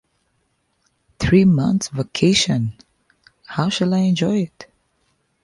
[1.19, 2.73] Three months' vacation,—
[3.45, 4.65] how I shall enjoy it!